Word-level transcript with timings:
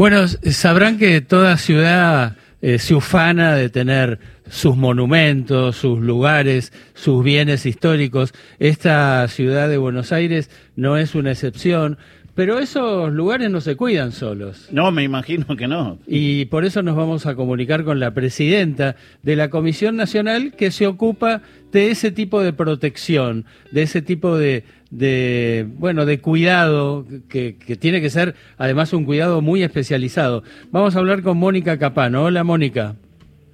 Bueno, 0.00 0.26
sabrán 0.28 0.96
que 0.96 1.20
toda 1.20 1.58
ciudad 1.58 2.38
eh, 2.62 2.78
se 2.78 2.94
ufana 2.94 3.54
de 3.54 3.68
tener 3.68 4.18
sus 4.48 4.74
monumentos, 4.74 5.76
sus 5.76 6.00
lugares, 6.00 6.72
sus 6.94 7.22
bienes 7.22 7.66
históricos. 7.66 8.32
Esta 8.58 9.28
ciudad 9.28 9.68
de 9.68 9.76
Buenos 9.76 10.10
Aires 10.10 10.48
no 10.74 10.96
es 10.96 11.14
una 11.14 11.32
excepción. 11.32 11.98
Pero 12.34 12.58
esos 12.58 13.12
lugares 13.12 13.50
no 13.50 13.60
se 13.60 13.76
cuidan 13.76 14.12
solos. 14.12 14.68
No, 14.70 14.90
me 14.90 15.02
imagino 15.02 15.54
que 15.54 15.68
no. 15.68 15.98
Y 16.06 16.46
por 16.46 16.64
eso 16.64 16.82
nos 16.82 16.96
vamos 16.96 17.26
a 17.26 17.34
comunicar 17.34 17.84
con 17.84 18.00
la 18.00 18.14
presidenta 18.14 18.96
de 19.22 19.36
la 19.36 19.50
Comisión 19.50 19.96
Nacional 19.96 20.54
que 20.56 20.70
se 20.70 20.86
ocupa 20.86 21.42
de 21.72 21.90
ese 21.90 22.10
tipo 22.10 22.40
de 22.40 22.54
protección, 22.54 23.44
de 23.70 23.82
ese 23.82 24.00
tipo 24.00 24.38
de, 24.38 24.64
de 24.90 25.66
bueno, 25.78 26.04
de 26.04 26.20
cuidado, 26.20 27.06
que, 27.28 27.56
que, 27.56 27.76
tiene 27.76 28.00
que 28.00 28.10
ser 28.10 28.34
además 28.58 28.92
un 28.92 29.04
cuidado 29.04 29.40
muy 29.40 29.62
especializado. 29.62 30.42
Vamos 30.70 30.96
a 30.96 30.98
hablar 30.98 31.22
con 31.22 31.38
Mónica 31.38 31.78
Capano. 31.78 32.24
Hola, 32.24 32.44
Mónica. 32.44 32.96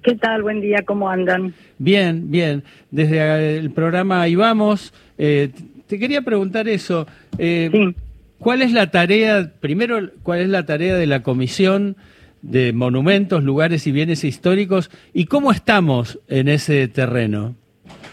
¿Qué 0.03 0.15
tal? 0.15 0.41
Buen 0.41 0.61
día, 0.61 0.83
¿cómo 0.85 1.09
andan? 1.09 1.53
Bien, 1.77 2.31
bien. 2.31 2.63
Desde 2.91 3.57
el 3.57 3.71
programa 3.71 4.21
Ahí 4.21 4.35
Vamos, 4.35 4.93
eh, 5.17 5.51
te 5.87 5.99
quería 5.99 6.21
preguntar 6.21 6.67
eso. 6.67 7.07
Eh, 7.37 7.69
sí 7.71 7.95
¿Cuál 8.39 8.61
es 8.61 8.71
la 8.71 8.91
tarea, 8.91 9.51
primero, 9.59 10.11
cuál 10.21 10.41
es 10.41 10.49
la 10.49 10.65
tarea 10.65 10.95
de 10.95 11.07
la 11.07 11.23
Comisión 11.23 11.97
de 12.43 12.71
Monumentos, 12.71 13.43
Lugares 13.43 13.87
y 13.87 13.91
Bienes 13.91 14.23
Históricos 14.23 14.91
y 15.11 15.25
cómo 15.25 15.51
estamos 15.51 16.19
en 16.27 16.47
ese 16.47 16.87
terreno? 16.87 17.55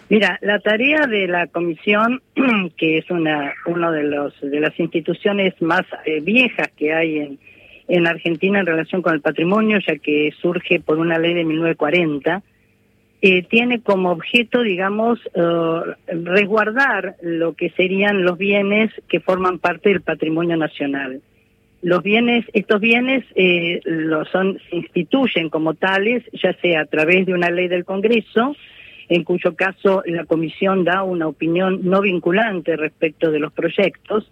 Mira, 0.08 0.38
la 0.42 0.58
tarea 0.60 1.06
de 1.06 1.26
la 1.26 1.46
comisión, 1.46 2.22
que 2.76 2.98
es 2.98 3.10
una 3.10 3.54
uno 3.66 3.90
de 3.90 4.04
los 4.04 4.38
de 4.40 4.60
las 4.60 4.78
instituciones 4.78 5.60
más 5.60 5.82
eh, 6.04 6.20
viejas 6.20 6.68
que 6.76 6.92
hay 6.92 7.18
en, 7.18 7.38
en 7.88 8.06
Argentina 8.06 8.60
en 8.60 8.66
relación 8.66 9.02
con 9.02 9.14
el 9.14 9.20
patrimonio, 9.20 9.78
ya 9.86 9.96
que 9.96 10.32
surge 10.40 10.80
por 10.80 10.98
una 10.98 11.18
ley 11.18 11.34
de 11.34 11.44
1940, 11.44 12.42
eh, 13.26 13.42
tiene 13.42 13.80
como 13.80 14.10
objeto, 14.10 14.62
digamos, 14.62 15.18
eh, 15.34 15.80
resguardar 16.08 17.16
lo 17.22 17.54
que 17.54 17.70
serían 17.70 18.22
los 18.22 18.36
bienes 18.36 18.90
que 19.08 19.20
forman 19.20 19.58
parte 19.58 19.88
del 19.88 20.02
patrimonio 20.02 20.58
nacional. 20.58 21.22
Los 21.80 22.02
bienes, 22.02 22.44
estos 22.52 22.80
bienes 22.80 23.24
eh, 23.34 23.80
lo 23.84 24.26
son, 24.26 24.58
se 24.68 24.76
instituyen 24.76 25.48
como 25.48 25.72
tales, 25.72 26.22
ya 26.34 26.52
sea 26.60 26.82
a 26.82 26.84
través 26.84 27.24
de 27.24 27.32
una 27.32 27.50
ley 27.50 27.68
del 27.68 27.86
Congreso, 27.86 28.56
en 29.08 29.24
cuyo 29.24 29.54
caso 29.54 30.02
la 30.06 30.24
Comisión 30.24 30.84
da 30.84 31.02
una 31.02 31.28
opinión 31.28 31.80
no 31.82 32.00
vinculante 32.00 32.76
respecto 32.76 33.30
de 33.30 33.38
los 33.38 33.52
proyectos, 33.52 34.30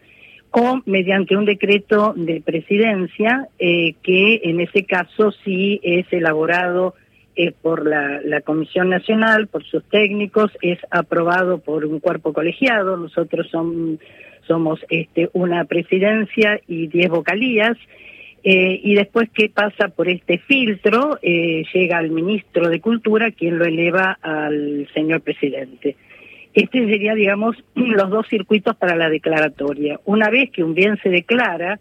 o 0.51 0.81
mediante 0.85 1.37
un 1.37 1.47
decreto 1.47 2.13
de 2.15 2.43
presidencia 2.43 3.49
que 3.59 4.41
en 4.45 4.61
ese 4.61 4.85
caso 4.85 5.33
sí 5.45 5.81
es 5.83 6.07
elaborado 6.13 6.95
es 7.35 7.55
por 7.55 7.87
la, 7.87 8.41
Comisión 8.43 8.91
Nacional, 8.91 9.47
por 9.47 9.65
sus 9.65 9.83
técnicos, 9.85 10.51
es 10.61 10.79
aprobado 10.91 11.59
por 11.59 11.87
un 11.87 12.01
cuerpo 12.01 12.33
colegiado, 12.33 12.97
nosotros 12.97 13.49
somos 14.47 14.81
este, 14.91 15.31
una 15.33 15.65
presidencia 15.65 16.61
y 16.67 16.89
diez 16.89 17.09
vocalías, 17.09 17.79
eh, 18.45 18.81
y 18.83 18.95
después 18.95 19.31
que 19.31 19.49
pasa 19.49 19.89
por 19.89 20.09
este 20.09 20.39
filtro, 20.39 21.19
eh, 21.23 21.65
llega 21.73 21.99
al 21.99 22.11
ministro 22.11 22.69
de 22.69 22.81
Cultura, 22.81 23.31
quien 23.31 23.59
lo 23.59 23.65
eleva 23.65 24.19
al 24.21 24.89
señor 24.93 25.21
presidente. 25.21 25.97
Este 26.53 26.85
sería, 26.87 27.15
digamos, 27.15 27.57
los 27.75 28.11
dos 28.11 28.27
circuitos 28.29 28.77
para 28.77 28.97
la 28.97 29.09
declaratoria. 29.09 30.01
Una 30.07 30.29
vez 30.29 30.51
que 30.51 30.65
un 30.65 30.75
bien 30.75 30.99
se 31.03 31.11
declara, 31.11 31.79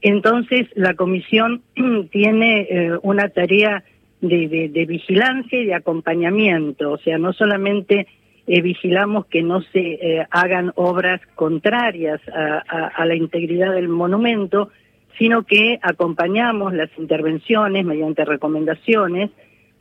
entonces 0.00 0.68
la 0.76 0.94
comisión 0.94 1.62
tiene 2.12 2.68
eh, 2.70 2.92
una 3.02 3.28
tarea 3.28 3.82
de, 4.20 4.86
vigilancia 4.88 5.60
y 5.60 5.66
de 5.66 5.74
acompañamiento, 5.74 6.92
o 6.92 6.98
sea, 6.98 7.18
no 7.18 7.32
solamente 7.32 8.06
vigilamos 8.46 9.26
que 9.26 9.42
no 9.42 9.60
se 9.60 10.24
hagan 10.30 10.72
obras 10.76 11.20
contrarias 11.34 12.20
a, 12.32 13.04
la 13.04 13.14
integridad 13.14 13.72
del 13.72 13.88
monumento, 13.88 14.70
sino 15.18 15.44
que 15.44 15.78
acompañamos 15.82 16.74
las 16.74 16.90
intervenciones 16.98 17.84
mediante 17.84 18.24
recomendaciones 18.24 19.30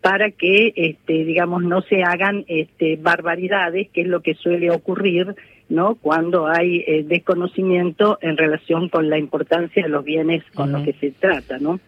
para 0.02 0.32
que, 0.32 0.74
este, 0.76 1.26
digamos, 1.26 1.64
no 1.64 1.82
se 1.82 2.04
hagan 2.04 2.46
este, 2.48 2.98
barbaridades, 2.98 3.90
que 3.90 4.02
es 4.02 4.08
lo 4.08 4.22
que 4.22 4.36
suele 4.36 4.70
ocurrir, 4.70 5.36
¿no? 5.68 5.96
Cuando 5.96 6.48
hay 6.48 6.84
eh, 6.86 7.04
desconocimiento 7.08 8.20
en 8.22 8.38
relación 8.38 8.90
con 8.90 9.10
la 9.10 9.18
importancia 9.18 9.84
de 9.84 9.90
los 9.90 10.06
bienes 10.06 10.44
con 10.54 10.72
los 10.72 10.84
que 10.84 10.94
se 10.94 11.12
trata, 11.12 11.58
¿no? 11.58 11.80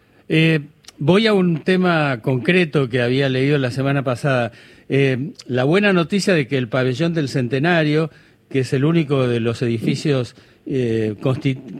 Voy 0.99 1.27
a 1.27 1.33
un 1.33 1.59
tema 1.59 2.21
concreto 2.23 2.89
que 2.89 3.03
había 3.03 3.29
leído 3.29 3.59
la 3.59 3.69
semana 3.69 4.03
pasada. 4.03 4.51
Eh, 4.89 5.33
la 5.45 5.63
buena 5.63 5.93
noticia 5.93 6.33
de 6.33 6.47
que 6.47 6.57
el 6.57 6.69
pabellón 6.69 7.13
del 7.13 7.29
Centenario, 7.29 8.09
que 8.49 8.61
es 8.61 8.73
el 8.73 8.83
único 8.83 9.27
de 9.27 9.39
los 9.39 9.61
edificios 9.61 10.35
eh, 10.65 11.13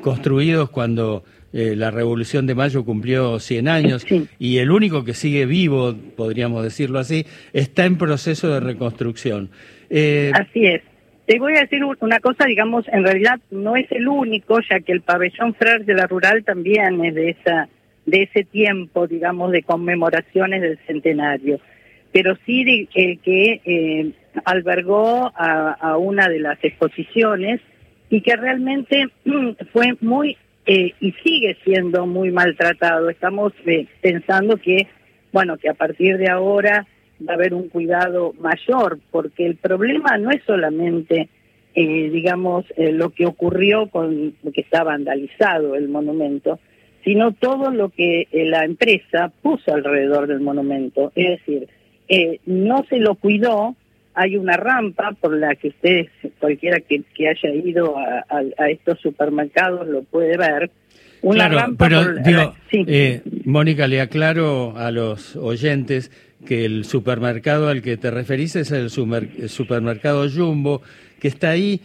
construidos 0.02 0.70
cuando 0.70 1.24
eh, 1.58 1.76
la 1.76 1.92
Revolución 1.92 2.48
de 2.48 2.56
Mayo 2.56 2.86
cumplió 2.86 3.40
100 3.40 3.68
años 3.68 4.06
y 4.40 4.58
el 4.60 4.72
único 4.72 5.04
que 5.04 5.14
sigue 5.14 5.46
vivo, 5.46 5.96
podríamos 6.16 6.64
decirlo 6.64 7.00
así, 7.00 7.26
está 7.54 7.86
en 7.86 7.98
proceso 7.98 8.50
de 8.50 8.60
reconstrucción. 8.60 9.50
así 9.90 10.66
es. 10.66 10.82
Te 11.26 11.40
voy 11.40 11.58
a 11.58 11.62
decir 11.62 11.82
una 11.84 12.22
cosa, 12.22 12.46
digamos, 12.46 12.88
en 12.88 13.04
realidad 13.04 13.40
no 13.52 13.76
es 13.76 13.92
el 13.92 14.08
único, 14.08 14.60
ya 14.62 14.80
que 14.80 14.94
el 14.94 15.02
pabellón 15.02 15.56
Frer 15.56 15.84
de 15.84 15.94
la 15.94 16.08
Rural 16.08 16.46
también 16.46 17.04
es 17.04 17.16
de 17.16 17.32
esa 17.32 17.68
de 18.08 18.24
ese 18.24 18.46
tiempo, 18.46 19.06
digamos, 19.06 19.52
de 19.52 19.62
conmemoraciones 19.62 20.62
del 20.62 20.80
centenario, 20.88 21.60
pero 22.12 22.38
sí 22.46 22.64
de, 22.64 22.88
que 23.22 23.62
eh, 23.66 24.12
albergó 24.46 25.32
a, 25.36 25.98
una 25.98 26.30
de 26.30 26.40
las 26.40 26.58
exposiciones 26.64 27.62
y 28.10 28.22
que 28.22 28.36
realmente 28.36 29.08
fue 29.74 29.96
muy 30.00 30.38
eh, 30.68 30.94
y 31.00 31.12
sigue 31.24 31.58
siendo 31.64 32.06
muy 32.06 32.32
maltratado. 32.32 33.10
Estamos 33.10 33.54
eh, 33.66 33.88
pensando 34.02 34.58
que, 34.58 34.88
bueno, 35.32 35.58
que 35.58 35.70
a 35.70 35.74
partir 35.74 36.18
de 36.18 36.30
ahora 36.30 36.86
va 37.28 37.34
a 37.34 37.36
haber 37.36 37.56
un 37.56 37.70
cuidado 37.70 38.34
mayor, 38.40 39.00
porque 39.10 39.48
el 39.48 39.56
problema 39.56 40.18
no 40.20 40.30
es 40.30 40.44
solamente, 40.46 41.30
digamos, 41.74 42.66
lo 42.76 43.10
que 43.10 43.26
ocurrió 43.26 43.88
con 43.88 44.36
lo 44.44 44.52
que 44.52 44.62
está 44.62 44.84
vandalizado 44.84 45.76
el 45.76 45.90
monumento, 45.90 46.60
sino 47.08 47.32
todo 47.32 47.72
lo 47.72 47.88
que 47.88 48.28
eh, 48.34 48.46
la 48.46 48.66
empresa 48.66 49.32
puso 49.42 49.74
alrededor 49.74 50.28
del 50.28 50.42
monumento. 50.42 51.14
Es 51.16 51.40
decir, 51.40 51.70
eh, 52.10 52.42
no 52.46 52.84
se 52.90 52.98
lo 52.98 53.16
cuidó, 53.16 53.78
hay 54.18 54.36
una 54.36 54.58
rampa 54.58 55.12
por 55.12 55.38
la 55.38 55.56
que 55.56 55.68
ustedes, 55.68 56.10
cualquiera 56.40 56.80
que, 56.80 57.04
haya 57.30 57.54
ido 57.54 57.96
a, 57.98 58.70
estos 58.70 59.00
supermercados 59.00 59.88
lo 59.88 60.02
puede 60.04 60.38
ver. 60.38 60.72
Una 61.22 61.48
rampa 61.48 61.88
pero 61.88 62.16
digo, 62.16 62.56
eh, 62.72 63.22
Mónica, 63.46 63.88
le 63.88 64.02
aclaro 64.02 64.76
a 64.76 64.92
los 64.92 65.36
oyentes 65.36 66.12
que 66.48 66.66
el 66.66 66.86
supermercado 66.86 67.70
al 67.70 67.84
que 67.84 67.98
te 67.98 68.10
referís 68.10 68.56
es 68.56 68.72
el, 68.72 68.90
supermercado 68.90 70.28
Jumbo, 70.30 70.82
que 71.20 71.28
está 71.28 71.52
ahí 71.52 71.80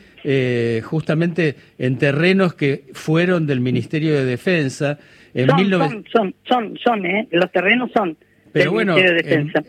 justamente 0.83 1.57
en 1.79 1.99
terrenos 1.99 2.55
que 2.55 2.85
fueron 2.95 3.47
del 3.47 3.61
Ministerio 3.61 4.15
de 4.15 4.25
Defensa 4.25 4.99
son, 5.35 6.05
son, 6.13 6.35
son, 6.47 6.79
son, 6.79 7.07
¿eh? 7.07 7.29
Los 7.31 7.51
terrenos 7.51 7.91
son 7.95 8.17
del 8.53 8.71
Ministerio 8.71 9.13
de 9.13 9.23
Defensa. 9.23 9.63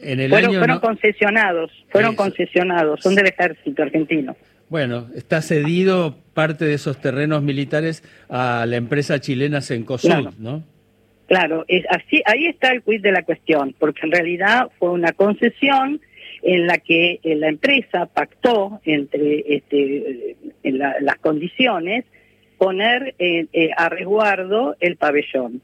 fueron, 0.59 0.79
concesionados, 0.79 1.71
fueron 1.89 2.15
concesionados, 2.15 3.01
son 3.01 3.15
del 3.15 3.27
ejército 3.27 3.83
argentino. 3.83 4.35
Bueno, 4.69 5.07
está 5.15 5.41
cedido 5.41 6.17
parte 6.33 6.65
de 6.65 6.73
esos 6.73 6.99
terrenos 6.99 7.43
militares 7.43 8.03
a 8.29 8.65
la 8.65 8.75
empresa 8.75 9.19
chilena 9.19 9.61
Cencosud, 9.61 10.33
¿no? 10.39 10.63
Claro, 11.27 11.65
es 11.67 11.85
así, 11.89 12.21
ahí 12.25 12.47
está 12.47 12.71
el 12.71 12.83
quid 12.83 13.01
de 13.01 13.11
la 13.11 13.23
cuestión, 13.23 13.75
porque 13.79 14.01
en 14.03 14.11
realidad 14.11 14.69
fue 14.77 14.89
una 14.89 15.13
concesión 15.13 16.01
en 16.43 16.67
la 16.67 16.77
que 16.77 17.19
eh, 17.23 17.35
la 17.35 17.47
empresa 17.47 18.05
pactó 18.07 18.81
entre 18.83 19.43
este, 19.55 20.35
en 20.63 20.77
las 20.77 21.17
condiciones 21.21 22.05
poner 22.57 23.15
eh, 23.19 23.47
eh, 23.53 23.69
a 23.75 23.89
resguardo 23.89 24.75
el 24.79 24.97
pabellón. 24.97 25.61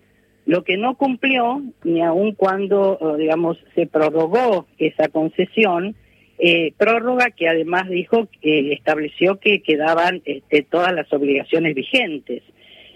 Lo 0.49 0.63
que 0.63 0.77
no 0.77 0.95
cumplió, 0.95 1.61
ni 1.83 2.01
aun 2.01 2.33
cuando, 2.33 2.97
digamos, 3.19 3.59
se 3.75 3.85
prorrogó 3.85 4.65
esa 4.79 5.07
concesión, 5.09 5.95
eh, 6.39 6.73
prórroga 6.75 7.29
que 7.29 7.47
además 7.47 7.87
dijo 7.87 8.27
que 8.41 8.73
estableció 8.73 9.39
que 9.39 9.61
quedaban 9.61 10.23
este, 10.25 10.63
todas 10.63 10.91
las 10.91 11.13
obligaciones 11.13 11.75
vigentes. 11.75 12.41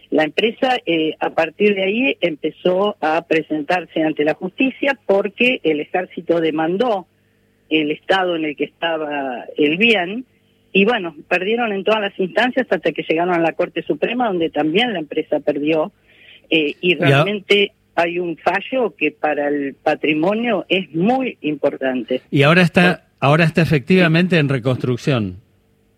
La 0.10 0.24
empresa 0.24 0.78
a 1.20 1.30
partir 1.30 1.76
de 1.76 1.84
ahí 1.84 2.18
empezó 2.22 2.98
a 3.00 3.24
presentarse 3.28 4.02
ante 4.02 4.24
la 4.24 4.34
justicia 4.34 4.98
porque 5.06 5.60
el 5.62 5.80
ejército 5.80 6.42
demandó 6.42 7.06
el 7.70 7.92
estado 7.92 8.36
en 8.36 8.46
el 8.46 8.56
que 8.56 8.64
estaba 8.64 9.46
el 9.58 9.78
bien 9.78 10.26
y 10.72 10.86
bueno, 10.86 11.16
perdieron 11.28 11.72
en 11.72 11.84
todas 11.84 12.02
las 12.02 12.20
instancias 12.20 12.66
hasta 12.68 12.92
que 12.92 13.06
llegaron 13.08 13.36
a 13.36 13.40
la 13.40 13.54
Corte 13.54 13.84
Suprema, 13.84 14.30
donde 14.30 14.50
también 14.50 14.92
la 14.92 14.98
empresa 14.98 15.40
perdió. 15.40 15.92
Eh, 16.56 16.76
y 16.82 16.94
realmente 16.94 17.72
hay 17.96 18.20
un 18.20 18.38
fallo 18.38 18.94
que 18.96 19.10
para 19.10 19.48
el 19.48 19.74
patrimonio 19.74 20.68
es 20.70 20.94
muy 20.94 21.40
importante. 21.42 22.22
Y 22.30 22.44
ahora 22.44 22.62
está, 22.62 23.08
ahora 23.20 23.44
está 23.44 23.64
efectivamente 23.64 24.38
en 24.38 24.50
reconstrucción. 24.50 25.38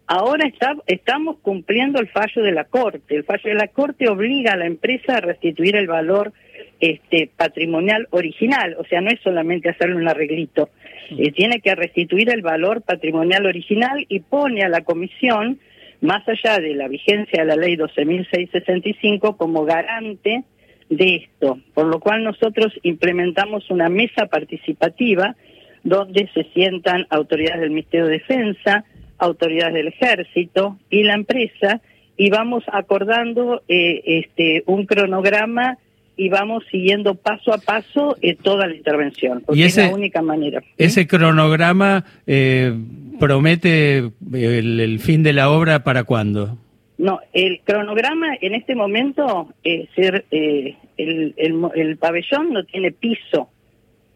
Ahora 0.07 0.48
está, 0.48 0.74
estamos 0.88 1.40
cumpliendo 1.42 2.00
el 2.00 2.07
fallo 2.07 2.42
de 2.42 2.54
la 2.54 2.63
Corte. 2.63 3.18
El 3.18 3.25
fallo 3.25 3.50
de 3.50 3.56
la 3.56 3.68
Corte 3.68 4.07
obliga 4.07 4.54
a 4.54 4.56
la 4.56 4.66
empresa 4.66 5.18
a 5.18 5.19
restituir 5.19 5.75
el 5.75 5.88
valor 5.88 6.31
este, 6.80 7.30
patrimonial 7.36 8.08
original, 8.12 8.78
o 8.80 8.86
sea, 8.86 9.01
no 9.01 9.10
es 9.10 9.19
solamente 9.22 9.69
hacerle 9.69 9.96
un 9.96 10.08
arreglito, 10.08 10.69
eh, 11.10 11.31
tiene 11.31 11.60
que 11.60 11.75
restituir 11.75 12.30
el 12.30 12.42
valor 12.42 12.81
patrimonial 12.81 13.46
original 13.46 14.06
y 14.08 14.19
pone 14.22 14.63
a 14.63 14.69
la 14.69 14.81
comisión, 14.81 15.60
más 16.06 16.28
allá 16.28 16.60
de 16.60 16.75
la 16.75 16.88
vigencia 16.88 17.44
de 17.44 17.48
la 17.48 17.56
ley 17.56 17.75
12.665, 17.75 19.38
como 19.38 19.66
garante 19.66 20.44
de 20.90 21.16
esto, 21.16 21.60
por 21.74 21.88
lo 21.88 22.00
cual 22.00 22.24
nosotros 22.24 22.74
implementamos 22.84 23.69
una 23.69 23.90
mesa 23.90 24.28
participativa 24.28 25.36
donde 25.84 26.30
se 26.34 26.44
sientan 26.54 27.06
autoridades 27.10 27.62
del 27.62 27.72
Ministerio 27.72 28.07
de 28.07 28.13
Defensa, 28.13 28.86
autoridades 29.18 29.74
del 29.74 29.88
Ejército 29.88 30.78
y 30.90 31.04
la 31.04 31.13
empresa 31.13 31.81
y 32.18 32.30
vamos 32.30 32.63
acordando 32.72 33.62
eh, 33.68 34.01
este 34.06 34.63
un 34.68 34.86
cronograma 34.86 35.78
y 36.18 36.30
vamos 36.30 36.64
siguiendo 36.72 37.16
paso 37.16 37.54
a 37.54 37.58
paso 37.58 38.18
eh, 38.22 38.36
toda 38.36 38.68
la 38.68 38.76
intervención, 38.76 39.44
porque 39.46 39.66
es 39.66 39.78
la 39.78 39.94
única 39.94 40.22
manera. 40.22 40.62
¿Ese 40.78 41.08
cronograma 41.08 42.06
eh, 42.26 42.74
promete 43.20 44.12
el, 44.34 45.00
fin 45.00 45.24
de 45.24 45.34
la 45.34 45.50
obra 45.50 45.84
para 45.84 46.04
cuándo? 46.04 46.58
No, 46.98 47.20
el 47.34 47.60
cronograma 47.66 48.36
en 48.40 48.56
este 48.56 48.76
momento 48.76 49.50
es 49.64 49.90
ser 49.96 50.26
el, 50.32 50.76
el 50.98 51.98
pabellón 51.98 52.54
no 52.54 52.64
tiene 52.64 52.92
piso, 52.92 53.50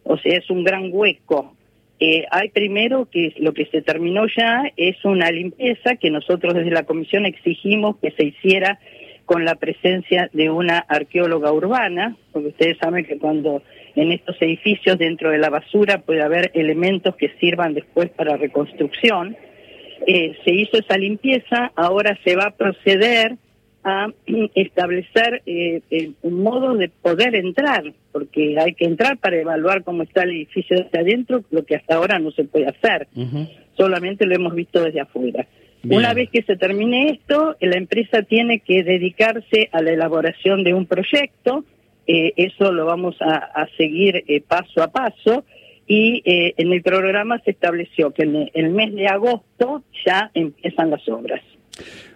o 0.04 0.18
sea, 0.18 0.38
es 0.38 0.50
un 0.50 0.64
gran 0.64 0.90
hueco. 0.92 1.56
Eh, 2.02 2.26
hay 2.32 2.50
primero 2.50 3.10
que 3.12 3.34
lo 3.40 3.54
que 3.54 3.66
se 3.66 3.82
terminó 3.82 4.26
ya 4.28 4.64
es 4.78 5.04
una 5.04 5.30
limpieza 5.32 5.98
que 5.98 6.10
nosotros 6.10 6.54
desde 6.54 6.72
la 6.72 6.84
comisión 6.84 7.26
exigimos 7.26 7.98
que 7.98 8.12
se 8.12 8.24
hiciera 8.24 8.80
con 9.30 9.46
la 9.46 9.54
presencia 9.54 10.28
de 10.34 10.50
una 10.50 10.80
arqueóloga 10.80 11.52
urbana, 11.54 12.18
porque 12.32 12.48
ustedes 12.48 12.80
saben 12.80 13.06
que 13.06 13.20
cuando 13.20 13.62
en 13.96 14.12
estos 14.12 14.36
edificios 14.42 14.98
dentro 14.98 15.30
de 15.30 15.38
la 15.38 15.52
basura 15.52 16.00
puede 16.00 16.24
haber 16.24 16.50
elementos 16.56 17.16
que 17.16 17.30
sirvan 17.40 17.76
después 17.76 18.10
para 18.10 18.38
reconstrucción. 18.38 19.38
Eh, 20.08 20.36
se 20.44 20.52
hizo 20.52 20.80
esa 20.80 20.98
limpieza, 20.98 21.72
ahora 21.76 22.18
se 22.24 22.36
va 22.36 22.46
a 22.46 22.56
proceder 22.56 23.38
a 23.84 24.08
establecer 24.56 25.44
eh, 25.46 25.82
un 26.24 26.42
modo 26.42 26.74
de 26.74 26.90
poder 26.90 27.36
entrar, 27.36 27.84
porque 28.12 28.58
hay 28.60 28.74
que 28.74 28.86
entrar 28.86 29.20
para 29.20 29.38
evaluar 29.38 29.84
cómo 29.84 30.02
está 30.02 30.24
el 30.24 30.32
edificio 30.32 30.76
desde 30.76 31.02
adentro, 31.02 31.44
lo 31.52 31.64
que 31.66 31.76
hasta 31.76 31.98
ahora 31.98 32.18
no 32.18 32.32
se 32.32 32.46
puede 32.46 32.66
hacer, 32.66 33.08
solamente 33.78 34.26
lo 34.26 34.34
hemos 34.34 34.56
visto 34.56 34.84
desde 34.84 35.02
afuera. 35.02 35.46
Una 35.84 36.14
vez 36.14 36.30
que 36.30 36.44
se 36.44 36.58
termine 36.58 37.12
esto, 37.12 37.56
la 37.62 37.78
empresa 37.78 38.24
tiene 38.24 38.60
que 38.60 38.84
dedicarse 38.84 39.70
a 39.72 39.82
la 39.82 39.92
elaboración 39.92 40.64
de 40.64 40.74
un 40.74 40.86
proyecto, 40.86 41.64
eh, 42.06 42.34
eso 42.36 42.72
lo 42.72 42.86
vamos 42.86 43.16
a, 43.22 43.68
seguir 43.78 44.24
eh, 44.28 44.42
paso 44.42 44.84
a 44.84 44.92
paso, 44.92 45.46
y 45.88 46.22
en 46.26 46.72
el 46.72 46.84
programa 46.84 47.40
se 47.44 47.50
estableció 47.50 48.12
que 48.12 48.22
en 48.22 48.52
el 48.54 48.70
mes 48.70 48.94
de 48.94 49.08
agosto 49.08 49.84
ya 50.06 50.30
empiezan 50.36 50.92
las 50.92 51.08
obras. 51.10 51.42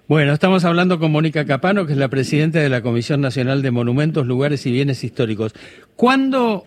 Bueno, 0.08 0.34
estamos 0.34 0.66
hablando 0.66 1.00
con 1.00 1.12
Mónica 1.12 1.46
Capano, 1.46 1.86
que 1.86 1.94
es 1.94 1.98
la 1.98 2.10
presidenta 2.10 2.60
de 2.60 2.70
la 2.70 2.82
Comisión 2.82 3.22
Nacional 3.22 3.62
de 3.62 3.72
Monumentos, 3.72 4.28
Lugares 4.28 4.66
y 4.66 4.72
Bienes 4.72 5.04
Históricos. 5.04 5.56
¿Cuándo 5.96 6.66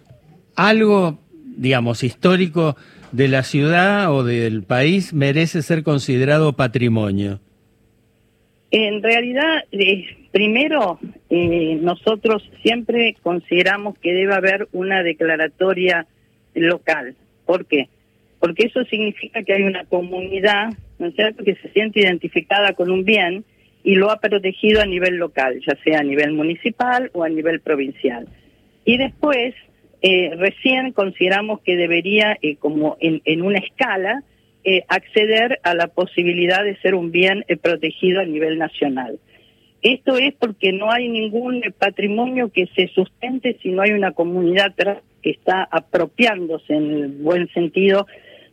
algo, 0.57 1.19
digamos, 1.45 2.03
histórico 2.03 2.77
de 3.17 3.29
la 3.29 3.43
ciudad 3.43 4.13
o 4.13 4.25
del 4.25 4.63
país 4.63 5.13
merece 5.13 5.63
ser 5.63 5.83
considerado 5.83 6.53
patrimonio? 6.53 7.41
En 8.71 9.03
realidad, 9.03 9.65
eh, 9.73 10.05
primero, 10.33 10.99
eh, 11.31 11.79
nosotros 11.81 12.49
siempre 12.63 13.17
consideramos 13.23 13.99
que 13.99 14.13
debe 14.13 14.35
haber 14.35 14.69
una 14.73 15.03
declaratoria 15.03 16.07
local. 16.55 17.15
¿Por 17.45 17.67
qué? 17.67 17.89
Porque 18.39 18.67
eso 18.67 18.85
significa 18.85 19.43
que 19.43 19.55
hay 19.55 19.63
una 19.63 19.85
comunidad 19.85 20.71
¿no 20.99 21.07
es 21.07 21.15
cierto?, 21.15 21.45
que 21.45 21.57
se 21.57 21.71
siente 21.71 22.01
identificada 22.01 22.73
con 22.73 22.91
un 22.91 23.05
bien 23.05 23.45
y 23.85 23.95
lo 23.95 24.11
ha 24.11 24.19
protegido 24.19 24.81
a 24.81 24.87
nivel 24.87 25.17
local, 25.17 25.61
ya 25.67 25.77
sea 25.85 26.01
a 26.01 26.05
nivel 26.05 26.33
municipal 26.33 27.11
o 27.13 27.23
a 27.23 27.29
nivel 27.29 27.61
provincial. 27.61 28.27
Y 28.85 28.99
después, 28.99 29.55
eh, 30.03 30.31
recién 30.37 30.93
consideramos 30.93 31.61
que 31.61 31.77
debería, 31.77 32.37
eh, 32.43 32.57
como 32.57 32.97
en, 33.01 33.43
una 33.43 33.59
escala, 33.59 34.23
eh, 34.65 34.85
acceder 34.89 35.61
a 35.63 35.75
la 35.75 35.89
posibilidad 35.89 36.65
de 36.65 36.77
ser 36.79 36.95
un 36.95 37.13
bien 37.13 37.45
protegido 37.63 38.21
a 38.21 38.25
nivel 38.25 38.59
nacional. 38.59 39.19
Esto 39.83 40.17
es 40.17 40.35
porque 40.35 40.73
no 40.73 40.91
hay 40.91 41.09
ningún 41.09 41.63
patrimonio 41.79 42.51
que 42.51 42.67
se 42.75 42.89
sustente 42.89 43.57
si 43.63 43.71
no 43.71 43.83
hay 43.83 43.93
una 43.93 44.13
comunidad 44.13 44.75
que 45.23 45.31
está 45.31 45.69
apropiándose 45.71 46.75
en 46.75 46.91
el 46.91 47.09
buen 47.09 47.49
sentido 47.53 48.07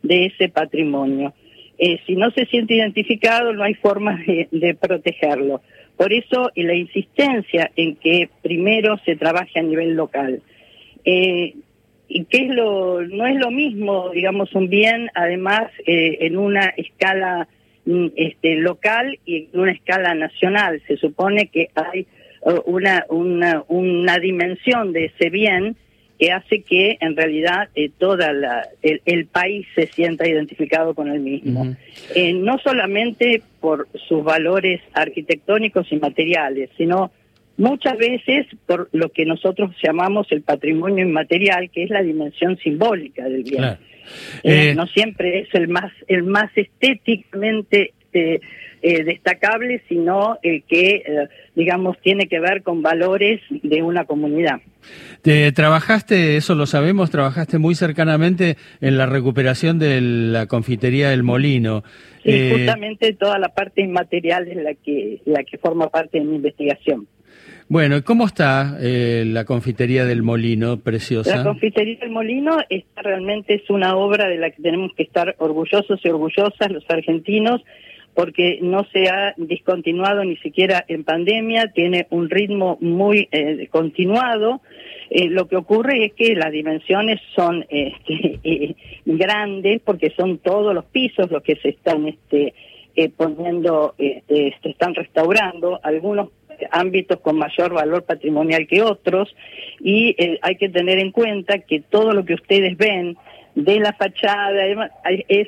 de 0.04 0.28
ese 0.28 0.50
patrimonio. 0.50 1.34
Eh, 1.78 2.00
si 2.06 2.16
no 2.16 2.30
se 2.32 2.46
siente 2.46 2.76
identificado, 2.76 3.54
no 3.54 3.64
hay 3.64 3.74
forma 3.74 4.20
de, 4.52 4.78
protegerlo. 4.80 5.62
Por 5.98 6.14
eso 6.14 6.52
la 6.56 6.76
insistencia 6.76 7.72
en 7.76 7.96
que 7.96 8.30
primero 8.42 8.98
se 9.06 9.16
trabaje 9.16 9.60
a 9.60 9.64
nivel 9.64 9.96
local. 9.96 10.42
Eh, 11.06 11.56
y 12.08 12.26
que 12.26 12.38
es 12.46 12.50
lo, 12.50 13.02
no 13.02 13.26
es 13.26 13.36
lo 13.38 13.50
mismo, 13.50 14.10
digamos, 14.10 14.54
un 14.54 14.70
bien, 14.70 15.10
además, 15.16 15.72
eh, 15.88 16.18
en 16.22 16.38
una 16.38 16.66
escala 16.78 17.48
mm, 17.86 18.08
este, 18.16 18.56
local 18.56 19.20
y 19.26 19.48
en 19.52 19.60
una 19.60 19.72
escala 19.72 20.14
nacional. 20.14 20.82
Se 20.88 20.98
supone 20.98 21.48
que 21.48 21.70
hay 21.76 22.06
una, 22.66 23.06
una, 23.10 23.64
una 23.70 24.20
dimensión 24.20 24.92
de 24.92 25.06
ese 25.06 25.30
bien 25.30 25.78
que 26.20 26.32
hace 26.32 26.62
que 26.62 26.98
en 27.00 27.16
realidad 27.16 27.70
eh, 27.76 27.90
toda 27.98 28.32
el, 28.82 29.26
país 29.26 29.68
se 29.76 29.88
sienta 29.88 30.28
identificado 30.28 30.94
con 30.94 31.10
el 31.10 31.20
mismo. 31.20 31.76
Eh, 32.16 32.34
no 32.34 32.60
solamente 32.60 33.42
por 33.60 33.88
sus 34.08 34.24
valores 34.24 34.82
arquitectónicos 34.94 35.92
y 35.92 35.98
materiales, 35.98 36.70
sino 36.78 37.12
muchas 37.58 37.98
veces 37.98 38.48
por 38.66 38.90
lo 38.92 39.10
que 39.10 39.26
nosotros 39.26 39.76
llamamos 39.84 40.28
el 40.32 40.42
patrimonio 40.42 41.06
inmaterial, 41.06 41.70
que 41.70 41.84
es 41.84 41.90
la 41.90 42.02
dimensión 42.02 42.58
simbólica 42.58 43.24
del 43.24 43.44
bien. 43.44 43.78
Eh, 44.44 44.74
no 44.76 44.86
siempre 44.88 45.42
es 45.42 45.50
el 45.54 45.70
más, 45.70 45.92
el 46.08 46.24
más 46.24 46.52
estéticamente 46.56 47.94
destacable, 48.82 49.82
sino 49.88 50.38
el 50.44 50.64
que, 50.64 51.04
digamos, 51.56 51.98
tiene 52.02 52.28
que 52.28 52.40
ver 52.40 52.64
con 52.64 52.82
valores 52.82 53.40
de 53.50 53.82
una 53.82 54.06
comunidad. 54.06 54.60
Te, 55.22 55.52
trabajaste, 55.52 56.36
eso 56.36 56.56
lo 56.56 56.66
sabemos, 56.66 57.10
trabajaste 57.10 57.58
muy 57.58 57.76
cercanamente 57.76 58.58
en 58.82 58.98
la 58.98 59.06
recuperación 59.06 59.80
de 59.80 60.02
la 60.02 60.48
confitería 60.48 61.10
del 61.10 61.24
Molino. 61.24 61.84
Sí, 62.24 62.32
eh, 62.32 62.52
justamente 62.54 63.14
toda 63.14 63.40
la 63.40 63.50
parte 63.50 63.82
inmaterial 63.82 64.48
es 64.48 64.58
la 64.58 64.74
que, 64.74 65.22
la 65.26 65.44
que 65.44 65.58
forma 65.58 65.90
parte 65.90 66.20
de 66.20 66.26
mi 66.26 66.36
investigación. 66.36 67.08
Bueno, 67.70 68.04
¿cómo 68.04 68.26
está 68.26 68.78
eh, 68.82 69.24
la 69.26 69.46
confitería 69.46 70.06
del 70.06 70.22
Molino, 70.22 70.80
preciosa? 70.80 71.38
La 71.38 71.44
confitería 71.44 71.98
del 72.00 72.12
Molino 72.12 72.58
está, 72.70 73.02
realmente 73.02 73.56
es 73.56 73.70
una 73.70 73.96
obra 73.96 74.28
de 74.28 74.38
la 74.38 74.52
que 74.52 74.62
tenemos 74.62 74.92
que 74.96 75.04
estar 75.04 75.36
orgullosos 75.40 76.00
y 76.04 76.10
orgullosas 76.10 76.72
los 76.72 76.84
argentinos 76.90 77.62
porque 78.14 78.60
no 78.62 78.86
se 78.92 79.10
ha 79.10 79.34
discontinuado 79.38 80.24
ni 80.24 80.38
siquiera 80.38 80.86
en 80.88 81.04
pandemia, 81.04 81.72
tiene 81.74 82.08
un 82.12 82.30
ritmo 82.30 82.78
muy 82.80 83.28
eh, 83.32 83.68
continuado. 83.72 84.62
Eh, 85.10 85.30
lo 85.30 85.48
que 85.48 85.56
ocurre 85.56 86.06
es 86.06 86.14
que 86.14 86.36
las 86.36 86.52
dimensiones 86.52 87.20
son 87.36 87.66
este, 87.70 88.40
eh, 88.44 88.76
grandes 89.06 89.82
porque 89.82 90.12
son 90.16 90.38
todos 90.40 90.74
los 90.74 90.86
pisos 90.86 91.32
los 91.32 91.44
que 91.44 91.56
se 91.58 91.70
están 91.70 92.08
este, 92.08 92.54
poniendo, 93.18 93.96
este, 93.98 94.56
se 94.62 94.70
están 94.70 94.94
restaurando, 94.94 95.80
algunos 95.82 96.30
ámbitos 96.72 97.20
con 97.20 97.38
mayor 97.38 97.74
valor 97.74 98.04
patrimonial 98.04 98.68
que 98.68 98.82
otros, 98.82 99.36
y 99.80 100.16
hay 100.42 100.56
que 100.56 100.70
tener 100.70 101.00
en 101.00 101.12
cuenta 101.12 101.60
que 101.60 101.82
todo 101.82 102.14
lo 102.14 102.26
que 102.26 102.36
ustedes 102.36 102.78
ven 102.78 103.18
de 103.56 103.80
la 103.80 103.94
fachada 103.94 104.92
es 105.28 105.48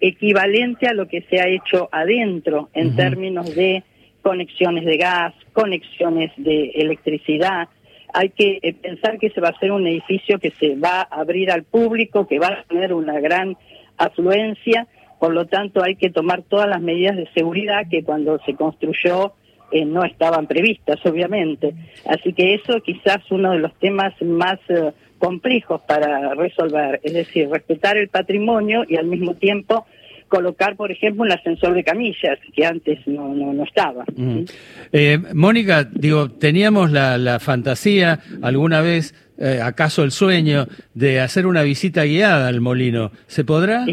equivalente 0.00 0.88
a 0.88 0.94
lo 0.94 1.06
que 1.08 1.22
se 1.22 1.40
ha 1.40 1.48
hecho 1.48 1.88
adentro 1.92 2.68
en 2.74 2.96
términos 2.96 3.54
de 3.54 3.84
conexiones 4.22 4.84
de 4.84 4.96
gas, 4.96 5.34
conexiones 5.52 6.30
de 6.36 6.70
electricidad. 6.74 7.68
Hay 8.14 8.30
que 8.30 8.58
eh, 8.62 8.74
pensar 8.74 9.18
que 9.18 9.30
se 9.30 9.40
va 9.40 9.48
a 9.48 9.52
hacer 9.52 9.72
un 9.72 9.86
edificio 9.86 10.38
que 10.38 10.50
se 10.50 10.76
va 10.76 11.00
a 11.00 11.20
abrir 11.20 11.50
al 11.50 11.64
público, 11.64 12.26
que 12.26 12.38
va 12.38 12.48
a 12.48 12.64
tener 12.64 12.92
una 12.92 13.20
gran 13.20 13.56
afluencia, 13.96 14.86
por 15.18 15.32
lo 15.32 15.46
tanto 15.46 15.82
hay 15.82 15.96
que 15.96 16.10
tomar 16.10 16.42
todas 16.42 16.68
las 16.68 16.80
medidas 16.80 17.16
de 17.16 17.28
seguridad 17.32 17.86
que 17.90 18.02
cuando 18.02 18.38
se 18.44 18.54
construyó 18.54 19.34
eh, 19.72 19.84
no 19.84 20.04
estaban 20.04 20.46
previstas, 20.46 21.04
obviamente. 21.06 21.74
Así 22.06 22.32
que 22.32 22.54
eso 22.54 22.80
quizás 22.82 23.18
uno 23.30 23.52
de 23.52 23.58
los 23.58 23.74
temas 23.78 24.12
más 24.22 24.58
eh, 24.68 24.92
complejos 25.18 25.80
para 25.82 26.34
resolver, 26.34 27.00
es 27.02 27.14
decir, 27.14 27.48
respetar 27.48 27.96
el 27.96 28.08
patrimonio 28.08 28.84
y 28.86 28.96
al 28.96 29.06
mismo 29.06 29.34
tiempo 29.34 29.86
colocar, 30.28 30.76
por 30.76 30.90
ejemplo, 30.90 31.22
un 31.24 31.32
ascensor 31.32 31.74
de 31.74 31.84
camillas, 31.84 32.38
que 32.54 32.64
antes 32.64 32.98
no, 33.06 33.34
no, 33.34 33.64
estaba. 33.64 34.04
Mm. 34.16 34.44
Eh, 34.90 35.18
Mónica, 35.34 35.84
digo, 35.84 36.30
teníamos 36.30 36.90
la, 36.90 37.38
fantasía 37.38 38.20
alguna 38.40 38.80
vez, 38.80 39.14
acaso 39.62 40.04
el 40.04 40.10
sueño, 40.10 40.68
de 40.94 41.20
hacer 41.20 41.46
una 41.46 41.62
visita 41.62 42.04
guiada 42.04 42.48
al 42.48 42.62
molino. 42.62 43.10
¿Se 43.26 43.44
podrá? 43.44 43.84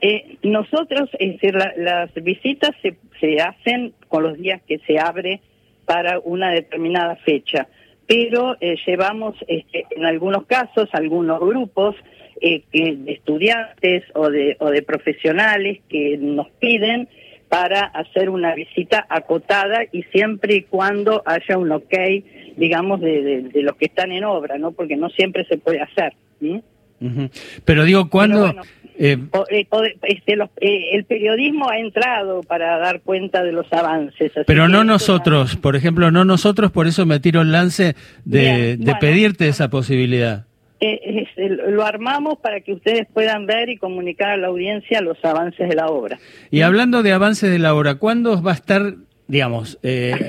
Eh, 0.00 0.38
nosotros, 0.42 1.10
es 1.18 1.34
decir, 1.34 1.54
las 1.54 2.12
visitas 2.14 2.70
se, 2.80 2.96
se 3.20 3.40
hacen 3.40 3.92
con 4.08 4.22
los 4.22 4.38
días 4.38 4.62
que 4.66 4.78
se 4.86 4.98
abre 4.98 5.40
para 5.84 6.18
una 6.20 6.50
determinada 6.50 7.16
fecha, 7.16 7.68
pero 8.06 8.56
eh, 8.60 8.76
llevamos 8.86 9.36
este, 9.46 9.86
en 9.90 10.04
algunos 10.06 10.46
casos 10.46 10.88
algunos 10.92 11.40
grupos 11.40 11.96
eh, 12.40 12.62
que, 12.72 12.96
de 12.96 13.12
estudiantes 13.12 14.04
o 14.14 14.30
de, 14.30 14.56
o 14.60 14.70
de 14.70 14.82
profesionales 14.82 15.80
que 15.88 16.16
nos 16.18 16.48
piden 16.52 17.08
para 17.48 17.84
hacer 17.84 18.30
una 18.30 18.54
visita 18.54 19.06
acotada 19.08 19.84
y 19.92 20.02
siempre 20.04 20.56
y 20.56 20.62
cuando 20.62 21.22
haya 21.26 21.58
un 21.58 21.70
ok, 21.72 21.94
digamos, 22.56 23.00
de, 23.00 23.42
de, 23.42 23.62
los 23.62 23.76
que 23.76 23.84
están 23.84 24.12
en 24.12 24.24
obra, 24.24 24.58
¿no? 24.58 24.72
Porque 24.72 24.96
no 24.96 25.08
siempre 25.10 25.44
se 25.44 25.58
puede 25.58 25.80
hacer. 25.80 26.14
Pero 27.64 27.84
digo, 27.84 28.08
¿cuándo...? 28.08 28.48
Eh, 28.48 28.54
eh, 28.96 29.18
este, 30.02 30.32
eh, 30.60 30.88
el 30.92 31.04
periodismo 31.04 31.68
ha 31.68 31.78
entrado 31.78 32.42
para 32.42 32.78
dar 32.78 33.00
cuenta 33.00 33.42
de 33.42 33.52
los 33.52 33.70
avances. 33.72 34.32
Pero 34.46 34.68
no 34.68 34.84
nosotros, 34.84 35.56
por 35.56 35.76
ejemplo, 35.76 36.10
no 36.10 36.24
nosotros, 36.24 36.70
por 36.70 36.86
eso 36.86 37.06
me 37.06 37.20
tiro 37.20 37.42
el 37.42 37.52
lance 37.52 37.94
de, 38.24 38.78
pedirte 39.00 39.48
esa 39.48 39.68
posibilidad. 39.68 40.46
lo 41.68 41.84
armamos 41.84 42.38
para 42.38 42.60
que 42.60 42.72
ustedes 42.72 43.06
puedan 43.12 43.46
ver 43.46 43.68
y 43.68 43.76
comunicar 43.76 44.30
a 44.30 44.36
la 44.36 44.48
audiencia 44.48 45.00
los 45.00 45.22
avances 45.24 45.68
de 45.68 45.74
la 45.74 45.86
obra. 45.86 46.18
Y 46.50 46.60
hablando 46.60 47.02
de 47.02 47.12
avances 47.12 47.50
de 47.50 47.58
la 47.58 47.74
obra, 47.74 47.96
¿cuándo 47.96 48.42
va 48.42 48.52
a 48.52 48.54
estar, 48.54 48.94
digamos, 49.26 49.78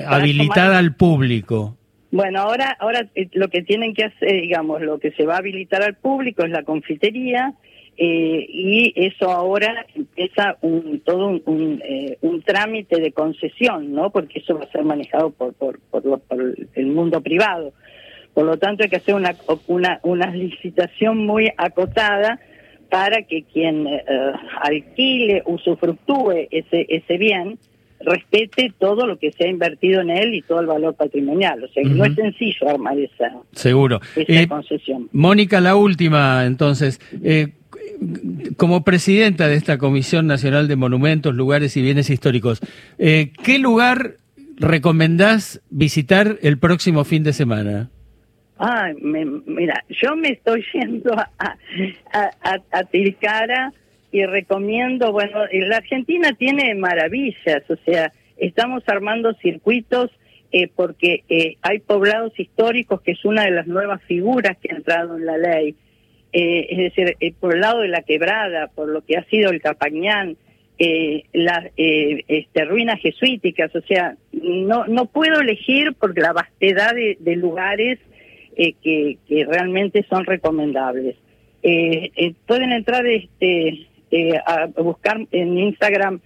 habilitada 0.08 0.78
al 0.78 0.96
público? 0.96 1.76
Bueno, 2.10 2.40
ahora, 2.40 2.76
ahora 2.80 3.08
lo 3.32 3.48
que 3.48 3.62
tienen 3.62 3.92
que 3.92 4.04
hacer, 4.04 4.40
digamos, 4.40 4.80
lo 4.80 4.98
que 4.98 5.10
se 5.12 5.26
va 5.26 5.34
a 5.34 5.38
habilitar 5.38 5.82
al 5.82 5.94
público 5.94 6.44
es 6.44 6.50
la 6.50 6.62
confitería, 6.62 7.54
eh, 7.98 8.46
y 8.48 8.92
eso 8.94 9.30
ahora 9.30 9.86
empieza 9.94 10.58
un, 10.60 11.00
todo 11.00 11.28
un, 11.28 11.80
eh, 11.82 12.18
un, 12.20 12.42
trámite 12.42 13.00
de 13.00 13.12
concesión, 13.12 13.92
¿no? 13.92 14.10
Porque 14.10 14.40
eso 14.40 14.54
va 14.54 14.64
a 14.64 14.70
ser 14.70 14.84
manejado 14.84 15.30
por, 15.30 15.54
por, 15.54 15.80
por, 15.80 16.20
el 16.74 16.86
mundo 16.86 17.22
privado. 17.22 17.72
Por 18.34 18.44
lo 18.44 18.58
tanto, 18.58 18.82
hay 18.82 18.90
que 18.90 18.96
hacer 18.96 19.14
una, 19.14 19.34
una, 19.66 20.00
una 20.02 20.30
licitación 20.30 21.24
muy 21.24 21.50
acotada 21.56 22.38
para 22.90 23.22
que 23.22 23.44
quien 23.44 23.86
eh, 23.86 24.02
alquile, 24.60 25.42
usufructúe 25.46 26.48
ese, 26.50 26.86
ese 26.90 27.16
bien, 27.16 27.58
respete 28.00 28.72
todo 28.78 29.06
lo 29.06 29.18
que 29.18 29.32
se 29.32 29.44
ha 29.44 29.48
invertido 29.48 30.02
en 30.02 30.10
él 30.10 30.34
y 30.34 30.42
todo 30.42 30.60
el 30.60 30.66
valor 30.66 30.94
patrimonial. 30.94 31.64
O 31.64 31.68
sea, 31.68 31.82
que 31.82 31.88
no 31.88 32.04
es 32.04 32.14
sencillo 32.14 32.68
armar 32.68 32.98
esa, 32.98 33.32
Seguro. 33.52 34.00
esa 34.14 34.46
concesión. 34.48 35.08
Mónica, 35.12 35.60
la 35.60 35.76
última, 35.76 36.44
entonces. 36.44 37.00
Eh, 37.24 37.48
como 38.56 38.84
presidenta 38.84 39.48
de 39.48 39.56
esta 39.56 39.78
Comisión 39.78 40.26
Nacional 40.26 40.68
de 40.68 40.76
Monumentos, 40.76 41.34
Lugares 41.34 41.76
y 41.76 41.82
Bienes 41.82 42.10
Históricos, 42.10 42.60
eh, 42.98 43.32
¿qué 43.42 43.58
lugar 43.58 44.14
recomendás 44.56 45.60
visitar 45.70 46.38
el 46.42 46.58
próximo 46.58 47.04
fin 47.04 47.22
de 47.22 47.32
semana? 47.32 47.90
Ah, 48.58 48.88
mira, 49.00 49.84
yo 49.88 50.16
me 50.16 50.30
estoy 50.30 50.64
yendo 50.72 51.12
a, 51.12 51.30
a, 51.38 52.58
a, 52.70 52.84
Tilcara 52.84 53.72
y 54.10 54.24
recomiendo, 54.24 55.12
bueno, 55.12 55.40
la 55.52 55.76
Argentina 55.76 56.32
tiene 56.38 56.74
maravillas, 56.74 57.62
o 57.68 57.76
sea, 57.84 58.12
estamos 58.38 58.82
armando 58.86 59.34
circuitos 59.42 60.10
eh, 60.52 60.70
porque 60.74 61.24
eh, 61.28 61.56
hay 61.60 61.80
poblados 61.80 62.38
históricos, 62.38 63.02
que 63.02 63.12
es 63.12 63.24
una 63.24 63.44
de 63.44 63.50
las 63.50 63.66
nuevas 63.66 64.00
figuras 64.04 64.56
que 64.58 64.72
ha 64.72 64.76
entrado 64.76 65.16
en 65.16 65.26
la 65.26 65.36
ley. 65.36 65.74
Eh, 66.32 66.66
es 66.70 66.78
decir, 66.78 67.16
eh, 67.20 67.32
por 67.38 67.54
el 67.54 67.60
lado 67.60 67.80
de 67.80 67.88
la 67.88 68.02
quebrada, 68.02 68.68
por 68.68 68.88
lo 68.88 69.02
que 69.02 69.16
ha 69.16 69.24
sido 69.24 69.50
el 69.50 69.60
Capañán, 69.60 70.36
eh, 70.78 71.24
las 71.32 71.70
este, 71.76 72.64
ruinas 72.66 73.00
jesuíticas, 73.00 73.74
o 73.74 73.80
sea, 73.82 74.16
no, 74.32 74.86
no 74.86 75.06
puedo 75.06 75.40
elegir 75.40 75.94
por 75.94 76.18
la 76.18 76.34
vastedad 76.34 76.94
de, 76.94 77.36
lugares 77.36 77.98
que, 78.54 79.16
realmente 79.48 80.04
son 80.10 80.26
recomendables. 80.26 81.16
pueden 82.46 82.72
entrar 82.72 83.06
este, 83.06 83.86
a 84.44 84.66
buscar 84.66 85.26
en 85.32 85.58
Instagram 85.58 86.20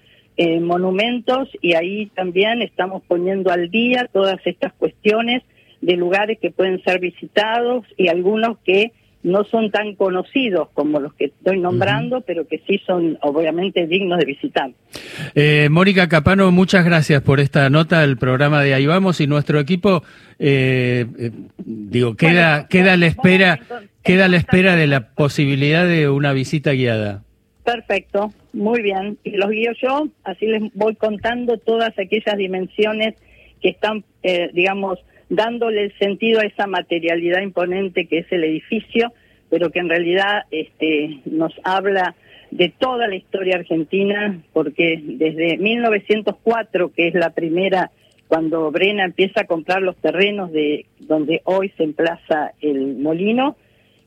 monumentos 0.61 1.49
y 1.61 1.75
ahí 1.75 2.07
también 2.17 2.63
estamos 2.63 3.03
poniendo 3.07 3.53
al 3.53 3.71
día 3.71 4.09
todas 4.13 4.45
estas 4.45 4.73
cuestiones 4.73 5.45
de 5.81 5.97
lugares 5.97 6.39
que 6.41 6.51
pueden 6.51 6.83
ser 6.83 6.99
visitados 6.99 7.87
y 7.97 8.09
algunos 8.09 8.59
que 8.65 8.93
no 9.23 9.45
son 9.45 9.71
tan 9.71 9.95
conocidos 9.95 10.69
como 10.73 10.99
los 10.99 11.13
que 11.15 11.27
estoy 11.27 11.59
nombrando, 11.59 12.23
pero 12.23 12.47
que 12.47 12.59
sí 12.67 12.81
son 12.87 13.19
obviamente 13.21 13.87
dignos 13.87 14.19
de 14.19 14.25
visitar. 14.25 14.71
Eh, 15.35 15.69
Mónica 15.71 16.09
Capano, 16.09 16.51
muchas 16.51 16.85
gracias 16.85 17.23
por 17.23 17.39
esta 17.39 17.69
nota 17.69 18.01
del 18.01 18.17
programa 18.17 18.63
de 18.63 18.73
Ahí 18.73 18.87
Vamos 18.87 19.21
y 19.21 19.27
nuestro 19.27 19.61
equipo, 19.61 20.03
eh, 20.39 21.05
eh, 21.19 21.31
digo, 21.59 22.17
queda, 22.17 22.67
queda 22.69 22.95
a 22.95 22.97
la 22.97 23.07
espera, 23.07 23.61
queda 24.03 24.25
a 24.25 24.29
la 24.29 24.39
espera 24.39 24.75
de 24.75 24.87
la 24.87 25.11
posibilidad 25.11 25.87
de 25.87 26.09
una 26.09 26.33
visita 26.33 26.73
guiada. 26.73 27.23
Perfecto, 27.63 28.33
muy 28.55 28.81
bien. 28.81 29.19
Y 29.23 29.33
los 29.33 29.51
guío 29.51 29.73
yo, 29.83 30.09
así 30.25 30.47
les 30.47 30.63
voy 30.75 30.95
contando 30.97 31.59
todas 31.59 31.97
aquellas 31.99 32.37
dimensiones 32.37 33.15
que 33.61 33.69
están, 33.69 34.03
digamos, 34.55 34.99
dándole 35.31 35.85
el 35.85 35.99
sentido 35.99 36.41
a 36.41 36.45
esa 36.45 36.67
materialidad 36.67 37.41
imponente 37.41 38.07
que 38.07 38.19
es 38.19 38.33
el 38.33 38.45
edificio, 38.45 39.13
pero 39.49 39.71
que 39.71 39.79
en 39.79 39.89
realidad 39.89 40.43
este, 40.51 41.21
nos 41.25 41.55
habla 41.65 42.15
de 42.51 42.69
toda 42.69 43.07
la 43.07 43.15
historia 43.15 43.57
argentina, 43.57 44.43
porque 44.53 45.01
desde 45.03 45.57
1904, 45.57 46.93
que 46.93 47.09
es 47.09 47.15
la 47.15 47.31
primera, 47.31 47.91
cuando 48.27 48.71
Brena 48.71 49.05
empieza 49.05 49.43
a 49.43 49.47
comprar 49.47 49.83
los 49.83 49.97
terrenos 49.97 50.53
de 50.53 50.87
donde 50.99 51.43
hoy 51.45 51.73
se 51.77 51.85
emplaza 51.85 52.53
el 52.61 52.97
molino, 52.97 53.57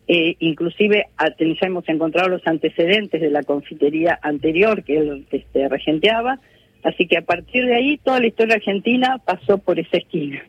eh, 0.07 0.35
inclusive 0.39 1.07
ya 1.39 1.67
hemos 1.67 1.87
encontrado 1.87 2.27
los 2.27 2.45
antecedentes 2.45 3.21
de 3.21 3.29
la 3.29 3.43
confitería 3.43 4.19
anterior 4.21 4.83
que 4.83 4.97
él 4.97 5.25
este, 5.31 5.69
regenteaba, 5.69 6.39
así 6.83 7.07
que 7.07 7.17
a 7.17 7.21
partir 7.21 7.65
de 7.65 7.75
ahí 7.75 7.97
toda 7.97 8.19
la 8.19 8.27
historia 8.27 8.55
argentina 8.55 9.21
pasó 9.25 9.57
por 9.57 9.79
esa 9.79 9.97
esquina. 9.97 10.43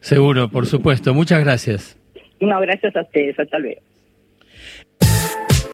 Seguro, 0.00 0.48
por 0.48 0.66
supuesto. 0.66 1.14
Muchas 1.14 1.40
gracias. 1.44 1.96
No, 2.40 2.60
gracias 2.60 2.94
a 2.96 3.02
ustedes. 3.02 3.38
Hasta 3.38 3.58
luego. 3.58 3.80